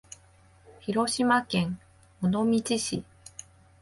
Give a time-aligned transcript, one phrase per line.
[0.79, 1.79] 広島県
[2.23, 3.05] 尾道市